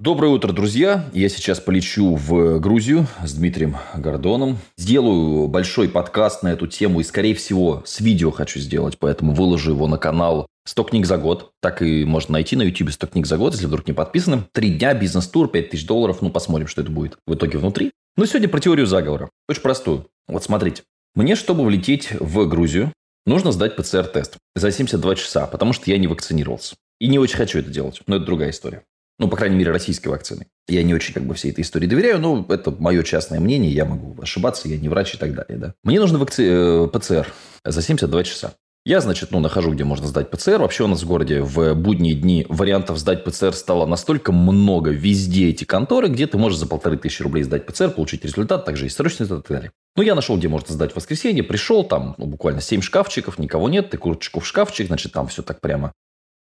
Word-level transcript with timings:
Доброе 0.00 0.32
утро, 0.32 0.52
друзья! 0.52 1.08
Я 1.12 1.28
сейчас 1.28 1.60
полечу 1.60 2.16
в 2.16 2.58
Грузию 2.58 3.06
с 3.22 3.32
Дмитрием 3.32 3.76
Гордоном. 3.96 4.58
Сделаю 4.76 5.46
большой 5.46 5.88
подкаст 5.88 6.42
на 6.42 6.48
эту 6.48 6.66
тему 6.66 6.98
и, 6.98 7.04
скорее 7.04 7.36
всего, 7.36 7.80
с 7.86 8.00
видео 8.00 8.32
хочу 8.32 8.58
сделать, 8.58 8.98
поэтому 8.98 9.34
выложу 9.34 9.70
его 9.70 9.86
на 9.86 9.96
канал 9.96 10.48
100 10.66 10.82
книг 10.82 11.06
за 11.06 11.16
год. 11.16 11.52
Так 11.62 11.80
и 11.80 12.04
можно 12.04 12.32
найти 12.32 12.56
на 12.56 12.62
YouTube 12.62 12.90
100 12.90 13.06
книг 13.06 13.26
за 13.26 13.38
год, 13.38 13.52
если 13.52 13.66
вдруг 13.66 13.86
не 13.86 13.92
подписаны. 13.92 14.42
Три 14.50 14.70
дня, 14.70 14.94
бизнес-тур, 14.94 15.46
5000 15.46 15.86
долларов. 15.86 16.22
Ну, 16.22 16.30
посмотрим, 16.30 16.66
что 16.66 16.82
это 16.82 16.90
будет 16.90 17.16
в 17.24 17.34
итоге 17.34 17.58
внутри. 17.58 17.92
Но 18.16 18.26
сегодня 18.26 18.48
про 18.48 18.58
теорию 18.58 18.88
заговора. 18.88 19.30
Очень 19.48 19.62
простую. 19.62 20.08
Вот 20.26 20.42
смотрите. 20.42 20.82
Мне, 21.14 21.36
чтобы 21.36 21.64
влететь 21.64 22.10
в 22.18 22.48
Грузию, 22.48 22.92
нужно 23.26 23.52
сдать 23.52 23.76
ПЦР-тест 23.76 24.38
за 24.56 24.72
72 24.72 25.14
часа, 25.14 25.46
потому 25.46 25.72
что 25.72 25.88
я 25.88 25.98
не 25.98 26.08
вакцинировался. 26.08 26.74
И 26.98 27.06
не 27.06 27.20
очень 27.20 27.36
хочу 27.36 27.60
это 27.60 27.70
делать, 27.70 28.00
но 28.08 28.16
это 28.16 28.24
другая 28.24 28.50
история. 28.50 28.82
Ну, 29.18 29.28
по 29.28 29.36
крайней 29.36 29.56
мере, 29.56 29.70
российской 29.70 30.08
вакцины. 30.08 30.46
Я 30.66 30.82
не 30.82 30.94
очень 30.94 31.14
как 31.14 31.24
бы 31.24 31.34
всей 31.34 31.52
этой 31.52 31.60
истории 31.60 31.86
доверяю, 31.86 32.18
но 32.18 32.44
это 32.48 32.70
мое 32.70 33.02
частное 33.02 33.38
мнение, 33.38 33.72
я 33.72 33.84
могу 33.84 34.20
ошибаться, 34.20 34.68
я 34.68 34.76
не 34.76 34.88
врач 34.88 35.14
и 35.14 35.18
так 35.18 35.34
далее. 35.34 35.58
Да? 35.58 35.74
Мне 35.84 36.00
нужно 36.00 36.18
вакци... 36.18 36.44
Э, 36.46 36.88
ПЦР 36.92 37.32
за 37.64 37.82
72 37.82 38.24
часа. 38.24 38.54
Я, 38.86 39.00
значит, 39.00 39.30
ну, 39.30 39.40
нахожу, 39.40 39.72
где 39.72 39.82
можно 39.84 40.06
сдать 40.06 40.30
ПЦР. 40.30 40.58
Вообще 40.58 40.84
у 40.84 40.88
нас 40.88 41.02
в 41.02 41.06
городе 41.06 41.40
в 41.40 41.74
будние 41.74 42.14
дни 42.14 42.44
вариантов 42.50 42.98
сдать 42.98 43.24
ПЦР 43.24 43.54
стало 43.54 43.86
настолько 43.86 44.30
много 44.30 44.90
везде 44.90 45.48
эти 45.48 45.64
конторы, 45.64 46.08
где 46.08 46.26
ты 46.26 46.36
можешь 46.36 46.58
за 46.58 46.66
полторы 46.66 46.98
тысячи 46.98 47.22
рублей 47.22 47.44
сдать 47.44 47.64
ПЦР, 47.64 47.92
получить 47.92 48.24
результат, 48.24 48.66
также 48.66 48.84
и 48.84 48.90
срочный 48.90 49.24
результат 49.24 49.46
и 49.46 49.48
так 49.48 49.56
далее. 49.56 49.72
Ну, 49.96 50.02
я 50.02 50.14
нашел, 50.14 50.36
где 50.36 50.48
можно 50.48 50.74
сдать 50.74 50.92
в 50.92 50.96
воскресенье, 50.96 51.42
пришел, 51.42 51.84
там 51.84 52.14
ну, 52.18 52.26
буквально 52.26 52.60
7 52.60 52.82
шкафчиков, 52.82 53.38
никого 53.38 53.70
нет, 53.70 53.88
ты 53.88 53.96
курочку 53.96 54.40
в 54.40 54.46
шкафчик, 54.46 54.88
значит, 54.88 55.12
там 55.12 55.28
все 55.28 55.42
так 55.42 55.62
прямо 55.62 55.92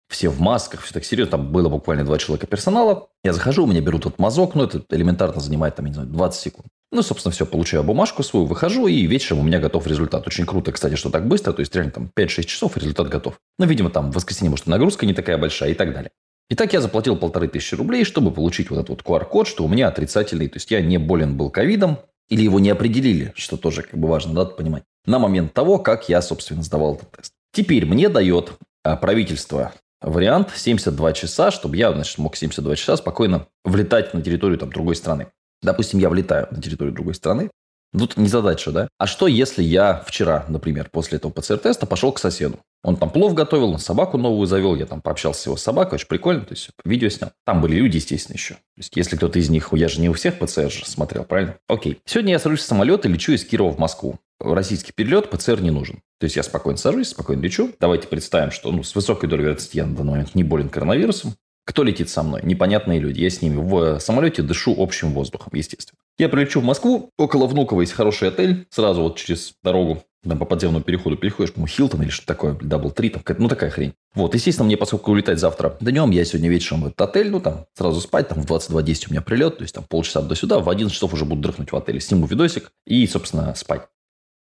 все 0.09 0.29
в 0.29 0.39
масках, 0.39 0.81
все 0.81 0.93
так 0.93 1.05
серьезно. 1.05 1.31
Там 1.31 1.51
было 1.51 1.69
буквально 1.69 2.05
два 2.05 2.17
человека 2.17 2.47
персонала. 2.47 3.07
Я 3.23 3.33
захожу, 3.33 3.63
у 3.63 3.67
меня 3.67 3.81
берут 3.81 4.05
этот 4.05 4.19
мазок, 4.19 4.55
ну, 4.55 4.63
это 4.63 4.83
элементарно 4.89 5.41
занимает, 5.41 5.75
там, 5.75 5.85
не 5.85 5.93
знаю, 5.93 6.07
20 6.09 6.39
секунд. 6.39 6.67
Ну, 6.91 7.01
собственно, 7.01 7.31
все, 7.31 7.45
получаю 7.45 7.83
бумажку 7.83 8.23
свою, 8.23 8.45
выхожу, 8.45 8.87
и 8.87 9.05
вечером 9.05 9.39
у 9.39 9.43
меня 9.43 9.59
готов 9.59 9.85
результат. 9.87 10.27
Очень 10.27 10.45
круто, 10.45 10.71
кстати, 10.71 10.95
что 10.95 11.09
так 11.09 11.27
быстро, 11.27 11.51
то 11.51 11.59
есть 11.59 11.75
реально 11.75 11.91
там 11.91 12.11
5-6 12.17 12.43
часов, 12.43 12.77
результат 12.77 13.09
готов. 13.09 13.39
Ну, 13.59 13.65
видимо, 13.65 13.89
там 13.89 14.11
в 14.11 14.15
воскресенье, 14.15 14.51
может, 14.51 14.67
нагрузка 14.67 15.05
не 15.05 15.13
такая 15.13 15.37
большая 15.37 15.71
и 15.71 15.73
так 15.73 15.93
далее. 15.93 16.11
Итак, 16.49 16.73
я 16.73 16.81
заплатил 16.81 17.17
полторы 17.17 17.47
тысячи 17.47 17.73
рублей, 17.73 18.03
чтобы 18.03 18.31
получить 18.31 18.69
вот 18.69 18.77
этот 18.77 18.89
вот 18.89 19.01
QR-код, 19.01 19.47
что 19.47 19.65
у 19.65 19.67
меня 19.67 19.87
отрицательный, 19.87 20.47
то 20.47 20.57
есть 20.57 20.69
я 20.69 20.79
не 20.79 20.99
болен 20.99 21.35
был 21.35 21.49
ковидом, 21.49 21.97
или 22.29 22.43
его 22.43 22.59
не 22.59 22.69
определили, 22.69 23.33
что 23.35 23.57
тоже 23.57 23.81
как 23.81 23.99
бы 23.99 24.07
важно, 24.07 24.33
надо 24.33 24.51
понимать, 24.51 24.83
на 25.05 25.19
момент 25.19 25.53
того, 25.53 25.79
как 25.79 26.07
я, 26.07 26.21
собственно, 26.21 26.61
сдавал 26.61 26.95
этот 26.95 27.11
тест. 27.11 27.33
Теперь 27.51 27.85
мне 27.85 28.09
дает 28.09 28.53
а, 28.83 28.95
правительство 28.95 29.73
вариант 30.05 30.51
72 30.55 31.13
часа, 31.13 31.51
чтобы 31.51 31.77
я, 31.77 31.91
значит, 31.91 32.17
мог 32.19 32.35
72 32.35 32.75
часа 32.75 32.97
спокойно 32.97 33.47
влетать 33.63 34.13
на 34.13 34.21
территорию 34.21 34.57
там, 34.57 34.71
другой 34.71 34.95
страны. 34.95 35.27
Допустим, 35.61 35.99
я 35.99 36.09
влетаю 36.09 36.47
на 36.51 36.61
территорию 36.61 36.93
другой 36.93 37.15
страны. 37.15 37.49
Тут 37.97 38.17
не 38.17 38.27
задача, 38.27 38.71
да? 38.71 38.87
А 38.97 39.07
что, 39.07 39.27
если 39.27 39.63
я 39.63 40.03
вчера, 40.05 40.45
например, 40.47 40.89
после 40.91 41.17
этого 41.17 41.31
ПЦР-теста 41.31 41.85
пошел 41.85 42.11
к 42.11 42.19
соседу? 42.19 42.59
Он 42.83 42.97
там 42.97 43.09
плов 43.09 43.33
готовил, 43.33 43.71
он 43.71 43.79
собаку 43.79 44.17
новую 44.17 44.45
завел, 44.45 44.75
я 44.75 44.85
там 44.85 45.01
пообщался 45.01 45.41
с 45.41 45.45
его 45.47 45.57
собакой, 45.57 45.95
очень 45.95 46.07
прикольно, 46.07 46.41
то 46.41 46.53
есть 46.53 46.69
видео 46.83 47.09
снял. 47.09 47.31
Там 47.43 47.61
были 47.61 47.77
люди, 47.77 47.95
естественно, 47.95 48.35
еще. 48.35 48.53
То 48.55 48.77
есть 48.77 48.95
если 48.95 49.15
кто-то 49.15 49.39
из 49.39 49.49
них, 49.49 49.69
я 49.71 49.87
же 49.87 50.01
не 50.01 50.09
у 50.09 50.13
всех 50.13 50.37
ПЦР 50.37 50.71
же 50.71 50.85
смотрел, 50.85 51.23
правильно? 51.23 51.55
Окей. 51.67 51.99
Сегодня 52.05 52.33
я 52.33 52.39
сажусь 52.39 52.59
в 52.59 52.65
самолет 52.65 53.05
и 53.05 53.09
лечу 53.09 53.31
из 53.31 53.43
Кирова 53.43 53.71
в 53.71 53.79
Москву. 53.79 54.19
Российский 54.39 54.91
перелет, 54.93 55.29
ПЦР 55.29 55.61
не 55.61 55.71
нужен. 55.71 56.01
То 56.19 56.25
есть 56.25 56.35
я 56.35 56.43
спокойно 56.43 56.77
сажусь, 56.77 57.09
спокойно 57.09 57.41
лечу. 57.41 57.71
Давайте 57.79 58.07
представим, 58.07 58.51
что 58.51 58.71
ну, 58.71 58.83
с 58.83 58.93
высокой 58.93 59.29
долей 59.29 59.43
вероятности 59.43 59.77
я 59.77 59.85
на 59.85 59.95
данный 59.95 60.11
момент 60.11 60.35
не 60.35 60.43
болен 60.43 60.69
коронавирусом. 60.69 61.35
Кто 61.65 61.83
летит 61.83 62.09
со 62.09 62.23
мной? 62.23 62.41
Непонятные 62.43 62.99
люди. 62.99 63.21
Я 63.21 63.29
с 63.29 63.41
ними 63.41 63.57
в 63.57 63.99
самолете 63.99 64.43
дышу 64.43 64.75
общим 64.77 65.13
воздухом, 65.13 65.51
естественно. 65.53 65.97
Я 66.17 66.29
прилечу 66.29 66.61
в 66.61 66.63
Москву. 66.63 67.09
Около 67.17 67.47
Внуково 67.47 67.81
есть 67.81 67.93
хороший 67.93 68.29
отель. 68.29 68.67
Сразу 68.69 69.01
вот 69.01 69.17
через 69.17 69.55
дорогу 69.63 70.03
там 70.29 70.39
по 70.39 70.45
подземному 70.45 70.83
переходу 70.83 71.17
переходишь, 71.17 71.53
по-моему, 71.53 71.67
Хилтон 71.67 72.01
или 72.03 72.09
что 72.09 72.25
такое, 72.25 72.57
DoubleTree, 72.59 73.09
там, 73.09 73.21
ну 73.37 73.47
такая 73.47 73.69
хрень. 73.69 73.93
Вот, 74.15 74.33
естественно, 74.33 74.65
мне, 74.65 74.77
поскольку 74.77 75.11
улетать 75.11 75.39
завтра 75.39 75.77
днем, 75.79 76.11
я 76.11 76.25
сегодня 76.25 76.49
вечером 76.49 76.83
в 76.83 76.87
этот 76.87 77.01
отель, 77.01 77.29
ну 77.29 77.39
там, 77.39 77.65
сразу 77.75 78.01
спать, 78.01 78.29
там 78.29 78.41
в 78.41 78.45
22.10 78.51 79.05
у 79.09 79.11
меня 79.11 79.21
прилет, 79.21 79.57
то 79.57 79.63
есть 79.63 79.75
там 79.75 79.83
полчаса 79.83 80.21
туда-сюда, 80.21 80.59
в 80.59 80.69
11 80.69 80.93
часов 80.93 81.13
уже 81.13 81.25
буду 81.25 81.41
дрыхнуть 81.41 81.71
в 81.71 81.75
отеле, 81.75 81.99
сниму 81.99 82.25
видосик 82.25 82.71
и, 82.87 83.05
собственно, 83.07 83.53
спать. 83.55 83.83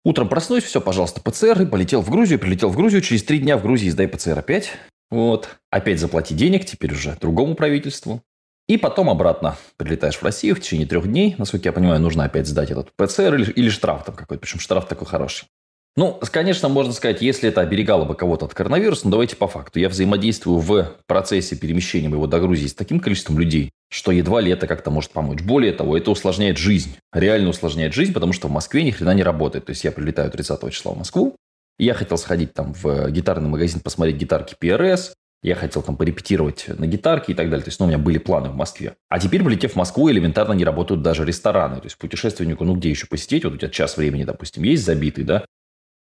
Утром 0.06 0.28
проснусь, 0.28 0.64
все, 0.64 0.82
пожалуйста, 0.82 1.22
ПЦР, 1.22 1.62
и 1.62 1.66
полетел 1.66 2.02
в 2.02 2.10
Грузию, 2.10 2.40
прилетел 2.40 2.70
в 2.70 2.76
Грузию, 2.76 3.02
через 3.02 3.24
три 3.24 3.40
дня 3.40 3.58
в 3.58 3.62
Грузии 3.62 3.90
сдай 3.90 4.08
ПЦР 4.08 4.40
опять. 4.40 4.72
Вот. 5.14 5.50
Опять 5.70 6.00
заплати 6.00 6.34
денег, 6.34 6.66
теперь 6.66 6.92
уже 6.92 7.16
другому 7.22 7.54
правительству. 7.54 8.24
И 8.68 8.78
потом 8.78 9.12
обратно 9.12 9.58
прилетаешь 9.78 10.16
в 10.16 10.24
Россию 10.24 10.56
в 10.56 10.60
течение 10.60 10.88
трех 10.88 11.06
дней. 11.06 11.36
Насколько 11.38 11.70
я 11.70 11.72
понимаю, 11.72 12.02
нужно 12.02 12.24
опять 12.24 12.48
сдать 12.48 12.72
этот 12.72 12.92
ПЦР 12.96 13.36
или, 13.36 13.52
или 13.52 13.70
штраф 13.70 14.06
там 14.06 14.16
какой-то. 14.16 14.42
Причем 14.42 14.60
штраф 14.60 14.88
такой 14.88 15.06
хороший. 15.06 15.46
Ну, 15.96 16.20
конечно, 16.32 16.68
можно 16.68 16.94
сказать, 16.94 17.22
если 17.22 17.50
это 17.50 17.62
оберегало 17.62 18.06
бы 18.06 18.16
кого-то 18.16 18.46
от 18.46 18.56
коронавируса, 18.56 19.06
но 19.06 19.12
давайте 19.12 19.36
по 19.36 19.48
факту. 19.48 19.80
Я 19.80 19.90
взаимодействую 19.90 20.58
в 20.58 20.96
процессе 21.06 21.56
перемещения 21.56 22.10
моего 22.10 22.26
до 22.26 22.40
Грузии 22.40 22.66
с 22.66 22.74
таким 22.74 23.00
количеством 23.00 23.38
людей, 23.38 23.70
что 23.92 24.12
едва 24.12 24.42
ли 24.42 24.52
это 24.52 24.66
как-то 24.66 24.90
может 24.90 25.12
помочь. 25.12 25.44
Более 25.44 25.74
того, 25.74 25.96
это 25.96 26.10
усложняет 26.10 26.58
жизнь. 26.58 26.96
Реально 27.14 27.50
усложняет 27.50 27.94
жизнь, 27.94 28.14
потому 28.14 28.34
что 28.34 28.48
в 28.48 28.52
Москве 28.52 28.82
ни 28.82 28.90
хрена 28.90 29.12
не 29.12 29.22
работает. 29.22 29.66
То 29.66 29.70
есть 29.70 29.84
я 29.84 29.92
прилетаю 29.92 30.32
30 30.32 30.74
числа 30.74 30.94
в 30.94 30.98
Москву, 30.98 31.36
я 31.78 31.94
хотел 31.94 32.18
сходить 32.18 32.54
там 32.54 32.74
в 32.74 33.10
гитарный 33.10 33.50
магазин, 33.50 33.80
посмотреть 33.80 34.18
гитарки 34.18 34.56
PRS, 34.60 35.14
я 35.44 35.56
хотел 35.56 35.82
там 35.82 35.98
порепетировать 35.98 36.66
на 36.70 36.88
гитарке 36.88 37.34
и 37.34 37.36
так 37.36 37.50
далее. 37.50 37.66
То 37.66 37.70
есть, 37.70 37.80
ну, 37.80 37.86
у 37.86 37.90
меня 37.90 37.98
были 37.98 38.18
планы 38.18 38.50
в 38.50 38.56
Москве. 38.56 38.96
А 39.10 39.20
теперь, 39.20 39.44
полетев 39.44 39.74
в 39.74 39.76
Москву, 39.76 40.10
элементарно 40.10 40.54
не 40.54 40.64
работают 40.64 41.02
даже 41.02 41.26
рестораны. 41.26 41.82
То 41.82 41.88
есть, 41.88 41.98
путешественнику, 41.98 42.64
ну, 42.64 42.76
где 42.76 42.90
еще 42.90 43.08
посетить? 43.08 43.44
Вот 43.44 43.54
у 43.54 43.58
тебя 43.58 43.70
час 43.70 43.98
времени, 43.98 44.24
допустим, 44.24 44.64
есть 44.64 44.86
забитый, 44.86 45.26
да? 45.26 45.46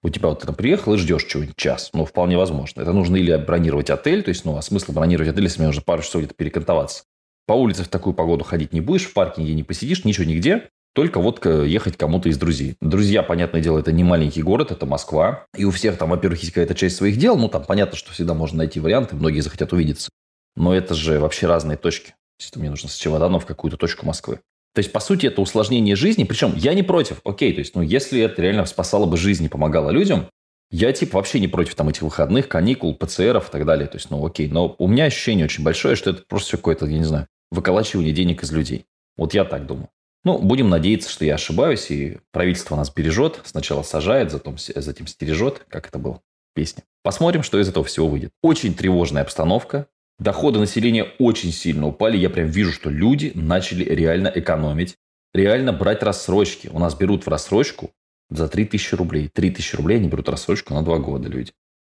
У 0.01 0.09
тебя 0.09 0.29
вот 0.29 0.39
ты 0.39 0.47
там 0.47 0.55
приехал 0.55 0.95
и 0.95 0.97
ждешь 0.97 1.25
чего-нибудь 1.25 1.57
час. 1.57 1.91
Ну, 1.93 2.05
вполне 2.05 2.37
возможно. 2.37 2.81
Это 2.81 2.91
нужно 2.91 3.17
или 3.17 3.35
бронировать 3.37 3.91
отель, 3.91 4.23
то 4.23 4.29
есть, 4.29 4.45
ну, 4.45 4.57
а 4.57 4.63
смысл 4.63 4.93
бронировать 4.93 5.29
отель, 5.29 5.43
если 5.43 5.59
мне 5.59 5.67
нужно 5.67 5.83
пару 5.83 6.01
часов 6.01 6.21
где-то 6.21 6.33
перекантоваться. 6.33 7.03
По 7.45 7.53
улице 7.53 7.83
в 7.83 7.87
такую 7.87 8.15
погоду 8.15 8.43
ходить 8.43 8.73
не 8.73 8.81
будешь, 8.81 9.05
в 9.05 9.13
паркинге 9.13 9.53
не 9.53 9.63
посидишь, 9.63 10.05
ничего 10.05 10.25
нигде. 10.25 10.69
Только 10.99 11.21
вот 11.21 11.45
ехать 11.45 11.95
кому-то 11.95 12.27
из 12.27 12.37
друзей. 12.37 12.75
Друзья, 12.81 13.23
понятное 13.23 13.61
дело, 13.61 13.79
это 13.79 13.93
не 13.93 14.03
маленький 14.03 14.41
город, 14.41 14.71
это 14.71 14.85
Москва. 14.85 15.45
И 15.55 15.63
у 15.63 15.71
всех 15.71 15.97
там, 15.97 16.09
во-первых, 16.09 16.41
есть 16.41 16.51
какая-то 16.51 16.75
часть 16.75 16.97
своих 16.97 17.15
дел. 17.15 17.37
Ну, 17.37 17.47
там 17.47 17.63
понятно, 17.63 17.95
что 17.95 18.11
всегда 18.11 18.33
можно 18.33 18.57
найти 18.57 18.81
варианты, 18.81 19.15
многие 19.15 19.39
захотят 19.39 19.71
увидеться. 19.71 20.09
Но 20.57 20.75
это 20.75 20.95
же 20.95 21.21
вообще 21.21 21.47
разные 21.47 21.77
точки. 21.77 22.07
То 22.09 22.43
есть, 22.43 22.55
мне 22.57 22.69
нужно 22.69 22.89
с 22.89 22.97
Чемодана 22.97 23.39
в 23.39 23.45
какую-то 23.45 23.77
точку 23.77 24.05
Москвы. 24.05 24.41
То 24.75 24.79
есть, 24.79 24.91
по 24.91 24.99
сути, 24.99 25.27
это 25.27 25.39
усложнение 25.39 25.95
жизни. 25.95 26.25
Причем 26.25 26.53
я 26.57 26.73
не 26.73 26.83
против. 26.83 27.21
Окей, 27.23 27.53
то 27.53 27.59
есть, 27.59 27.75
ну, 27.75 27.81
если 27.81 28.19
это 28.19 28.41
реально 28.41 28.65
спасало 28.65 29.05
бы 29.05 29.15
жизнь 29.15 29.45
и 29.45 29.47
помогало 29.47 29.91
людям, 29.91 30.27
я, 30.69 30.91
типа, 30.91 31.15
вообще 31.15 31.39
не 31.39 31.47
против 31.47 31.75
там 31.75 31.88
этих 31.88 32.01
выходных, 32.01 32.49
каникул, 32.49 32.93
ПЦРов 32.93 33.47
и 33.47 33.51
так 33.53 33.65
далее. 33.65 33.88
То 33.88 33.95
есть, 33.95 34.11
ну, 34.11 34.25
окей. 34.25 34.49
Но 34.49 34.75
у 34.77 34.89
меня 34.89 35.05
ощущение 35.05 35.45
очень 35.45 35.63
большое, 35.63 35.95
что 35.95 36.09
это 36.09 36.23
просто 36.27 36.57
какое-то, 36.57 36.88
я 36.88 36.97
не 36.97 37.05
знаю, 37.05 37.27
выколачивание 37.51 38.11
денег 38.11 38.43
из 38.43 38.51
людей. 38.51 38.83
Вот 39.15 39.33
я 39.33 39.45
так 39.45 39.65
думаю. 39.65 39.88
Ну, 40.25 40.38
будем 40.38 40.69
надеяться, 40.69 41.09
что 41.09 41.24
я 41.25 41.35
ошибаюсь, 41.35 41.91
и 41.91 42.18
правительство 42.31 42.75
нас 42.75 42.91
бережет. 42.94 43.41
Сначала 43.46 43.84
сажает, 43.84 44.31
затем, 44.31 44.57
затем 44.57 45.07
стережет, 45.07 45.66
как 45.69 45.88
это 45.88 45.97
было 45.97 46.16
в 46.16 46.56
песне. 46.56 46.84
Посмотрим, 47.03 47.44
что 47.44 47.59
из 47.59 47.69
этого 47.69 47.85
всего 47.85 48.07
выйдет. 48.07 48.31
Очень 48.41 48.74
тревожная 48.74 49.24
обстановка. 49.24 49.88
Доходы 50.19 50.59
населения 50.59 51.07
очень 51.19 51.53
сильно 51.53 51.88
упали. 51.88 52.18
Я 52.18 52.30
прям 52.30 52.47
вижу, 52.47 52.74
что 52.74 52.90
люди 52.90 53.31
начали 53.34 53.85
реально 53.85 54.30
экономить, 54.35 54.97
реально 55.34 55.72
брать 55.72 56.03
рассрочки. 56.03 56.68
У 56.68 56.80
нас 56.80 56.96
берут 56.96 57.25
в 57.25 57.30
рассрочку 57.30 57.91
за 58.30 58.50
3000 58.50 58.96
рублей. 58.96 59.30
3000 59.30 59.75
рублей 59.78 59.97
они 60.00 60.09
берут 60.09 60.28
рассрочку 60.28 60.74
на 60.74 60.84
2 60.84 60.97
года 60.97 61.30
люди. 61.30 61.53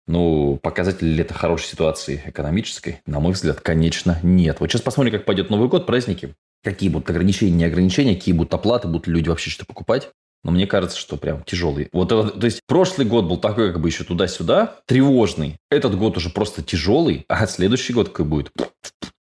Ну, 0.08 0.58
показатель 0.62 1.08
ли 1.08 1.22
это 1.22 1.34
хорошей 1.34 1.68
ситуации 1.68 2.22
экономической? 2.26 3.02
На 3.06 3.20
мой 3.20 3.34
взгляд, 3.34 3.60
конечно, 3.60 4.20
нет. 4.24 4.62
Вот 4.62 4.72
сейчас 4.72 4.82
посмотрим, 4.82 5.14
как 5.14 5.26
пойдет 5.26 5.50
Новый 5.50 5.68
год, 5.68 5.86
праздники. 5.86 6.34
Какие 6.63 6.90
будут 6.90 7.10
ограничения, 7.10 7.51
не 7.51 7.65
ограничения, 7.65 8.15
какие 8.15 8.33
будут 8.33 8.54
оплаты, 8.54 8.88
будут 8.88 9.07
ли 9.07 9.13
люди 9.13 9.30
вообще 9.30 9.50
что-то 9.50 9.68
покупать. 9.68 10.12
Но 10.44 10.51
мне 10.51 10.68
кажется, 10.68 10.98
что 10.98 11.15
прям 11.15 11.44
тяжелый. 11.44 11.89
Вот, 11.94 12.10
то 12.10 12.33
есть 12.42 12.62
прошлый 12.68 13.07
год 13.07 13.25
был 13.25 13.38
такой, 13.38 13.71
как 13.71 13.81
бы 13.81 13.88
еще 13.88 14.04
туда-сюда, 14.04 14.77
тревожный. 14.86 15.57
Этот 15.69 15.98
год 15.98 16.18
уже 16.18 16.30
просто 16.30 16.62
тяжелый, 16.62 17.25
а 17.30 17.48
следующий 17.48 17.94
год 17.94 18.10
какой 18.10 18.25
будет? 18.25 18.51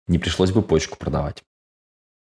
Не 0.08 0.20
пришлось 0.20 0.52
бы 0.52 0.62
почку 0.62 0.98
продавать. 0.98 1.42